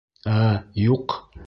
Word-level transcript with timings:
Ә, 0.37 0.39
юҡ! 0.87 1.19